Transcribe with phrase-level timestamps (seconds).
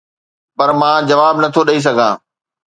[0.57, 2.13] پر مان جواب نه ٿو ڏئي سگهان.